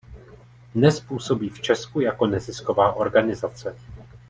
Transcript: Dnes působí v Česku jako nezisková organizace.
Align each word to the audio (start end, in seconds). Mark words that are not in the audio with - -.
Dnes 0.75 0.99
působí 0.99 1.49
v 1.49 1.59
Česku 1.61 1.99
jako 1.99 2.27
nezisková 2.27 2.93
organizace. 2.93 3.75